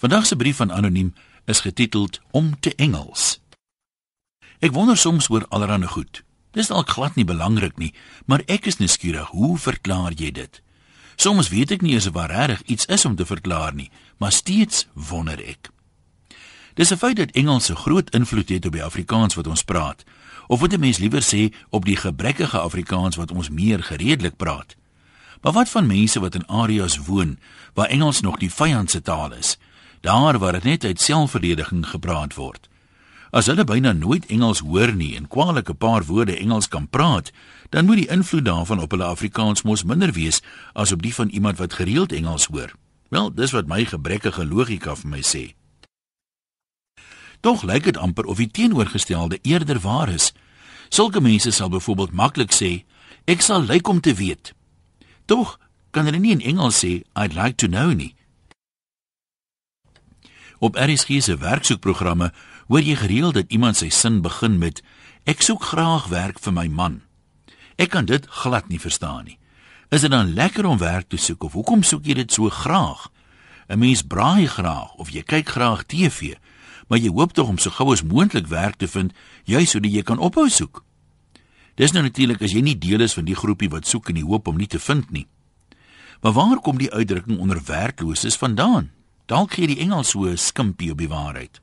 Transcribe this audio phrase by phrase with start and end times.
[0.00, 1.14] Vandag se brief van anoniem
[1.44, 3.40] is getiteld Om te Engels.
[4.58, 6.22] Ek wonder soms oor allerlei goed.
[6.56, 7.92] Dis dalk glad nie belangrik nie,
[8.24, 10.62] maar ek is nuuskierig, hoe verklaar jy dit?
[11.20, 14.32] Soms weet ek nie eens of daar reg iets is om te verklaar nie, maar
[14.32, 15.68] steeds wonder ek.
[16.80, 20.04] Dis 'n feit dat Engels 'n groot invloed het op die Afrikaans wat ons praat,
[20.48, 24.76] of wat 'n mens liewer sê op die gebrekkige Afrikaans wat ons meer gereedelik praat.
[25.42, 27.38] Maar wat van mense wat in areas woon
[27.74, 29.58] waar Engels nog die vyand se taal is?
[30.00, 32.68] Daar waar dit net uit selfverdediging gepraat word.
[33.30, 37.30] As hulle byna nooit Engels hoor nie en kwaliek 'n paar woorde Engels kan praat,
[37.68, 41.28] dan moet die invloed daarvan op hulle Afrikaans mos minder wees as op die van
[41.28, 42.72] iemand wat gereeld Engels hoor.
[43.08, 45.54] Wel, dis wat my gebrekkige logika vir my sê.
[47.40, 50.32] Tog lyk dit amper of die teenoorgestelde eerder waar is.
[50.88, 52.84] Sulke mense sal byvoorbeeld maklik sê,
[53.24, 54.54] ek sal lyk om te weet.
[55.24, 55.58] Tog
[55.90, 58.14] kan hulle nie in Engels sê I'd like to know nie.
[60.60, 62.32] Op RSG se werksoekprogramme
[62.68, 64.82] hoor jy gereeld dat iemand sy sin begin met
[65.24, 66.98] ek soek graag werk vir my man.
[67.80, 69.38] Ek kan dit glad nie verstaan nie.
[69.88, 73.08] Is dit dan lekker om werk te soek of hoekom soek jy dit so graag?
[73.72, 76.36] 'n Mens braai graag of jy kyk graag TV,
[76.88, 79.12] maar jy hoop tog om so gou as moontlik werk te vind,
[79.44, 80.84] juis sodat jy kan ophou soek.
[81.74, 84.28] Dis nou natuurlik as jy nie deel is van die groepie wat soek in die
[84.28, 85.26] hoop om nie te vind nie.
[86.20, 88.90] Maar waar kom die uitdrukking onder werklooses vandaan?
[89.30, 91.60] Dalk gee die Engels so 'n skimpie op die waarheid.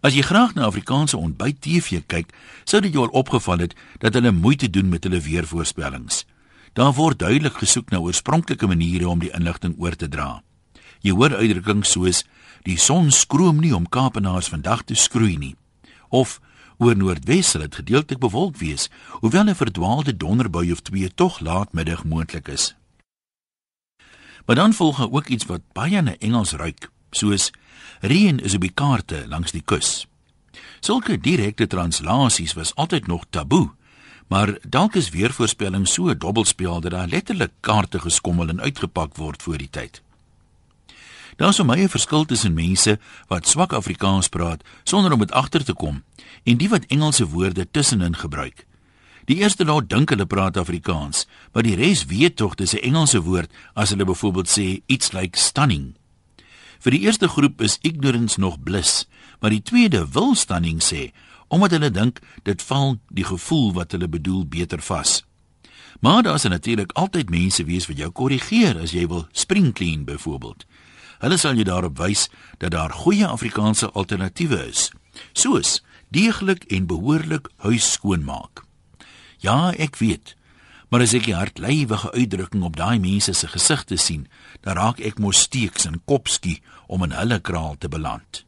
[0.00, 2.32] As jy graag na Afrikaanse ontbyt TV kyk,
[2.64, 6.24] sou dit jou al opgeval het dat hulle moeite doen met hulle weervoorspellings.
[6.72, 10.42] Daar word duidelik gesoek na oorspronklike maniere om die inligting oor te dra.
[11.00, 12.24] Jy hoor uitdrukkings soos
[12.62, 15.56] die son skroom nie om Kaapenaars vandag te skroei nie
[16.08, 16.40] of
[16.78, 18.88] oor Noordwes sal dit gedeeltelik bewolk wees,
[19.20, 22.77] hoewel 'n verdwaalde donderbui of twee tog laatmiddag moontlik is.
[24.48, 27.50] Maar dan volg ook iets wat baie na Engels ruik, soos
[28.00, 30.06] reën is op die kaarte langs die kus.
[30.80, 33.68] Sulke direkte translasies was altyd nog taboe,
[34.32, 39.42] maar dalk is weervoorspelling so 'n dobbelspel dat daar letterlik kaarte geskommel en uitgepak word
[39.42, 40.02] voor die tyd.
[41.36, 45.74] Daar is 'n verskil tussen mense wat swak Afrikaans praat sonder om dit agter te
[45.74, 46.02] kom
[46.44, 48.66] en die wat Engelse woorde tussenin gebruik.
[49.28, 53.20] Die eerste nou dink hulle praat Afrikaans, maar die res weet tog dis 'n Engelse
[53.20, 55.96] woord as hulle byvoorbeeld sê iets like stunning.
[56.80, 59.06] Vir die eerste groep is ignorance nog bliss,
[59.40, 61.12] maar die tweede wil stunning sê
[61.48, 65.24] omdat hulle dink dit val die gevoel wat hulle bedoel beter vas.
[66.00, 70.04] Maar daar is natuurlik altyd mense wees wat jou korrigeer as jy wil spring clean
[70.04, 70.64] byvoorbeeld.
[71.18, 72.28] Hulle sal jou daarop wys
[72.58, 74.90] dat daar goeie Afrikaanse alternatiewe is,
[75.32, 78.67] soos deeglik en behoorlik huis skoonmaak.
[79.38, 80.34] Ja, ek weet.
[80.88, 84.26] Maar as ek die hartlywige uitdrukking op daai mense se gesigte sien,
[84.64, 88.44] dan raak ek mos steeks en kopskie om in hulle kraal te beland.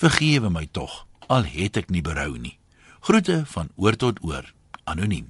[0.00, 2.56] Vergewe my tog, al het ek nie berou nie.
[3.04, 4.46] Groete van oor tot oor,
[4.84, 5.28] anoniem.